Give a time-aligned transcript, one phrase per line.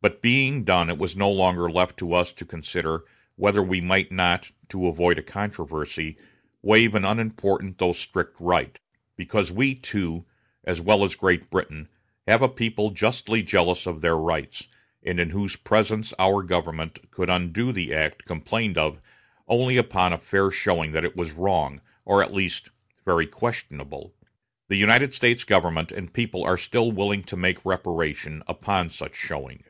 [0.00, 3.04] But, being done, it was no longer left to us to consider
[3.36, 6.16] whether we might not, to avoid a controversy,
[6.62, 8.78] waive an unimportant though a strict right;
[9.16, 10.24] because we, too,
[10.62, 11.88] as well as Great Britain,
[12.26, 14.68] have a people justly jealous of their rights,
[15.02, 19.00] and in whose presence our government could undo the act complained of
[19.48, 22.70] only upon a fair showing that it was wrong, or at least
[23.06, 24.14] very questionable.
[24.68, 29.64] The United States government and people are still willing to make reparation upon such showing.